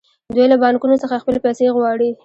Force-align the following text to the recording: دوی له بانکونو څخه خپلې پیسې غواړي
دوی 0.35 0.45
له 0.51 0.57
بانکونو 0.61 1.01
څخه 1.03 1.21
خپلې 1.21 1.39
پیسې 1.45 1.65
غواړي 1.75 2.09